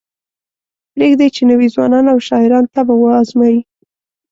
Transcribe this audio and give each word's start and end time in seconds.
پریږدئ 0.93 1.27
چې 1.35 1.41
نوي 1.51 1.67
ځوانان 1.73 2.05
او 2.13 2.17
شاعران 2.27 2.65
طبع 2.73 2.95
وازمایي. 2.99 3.59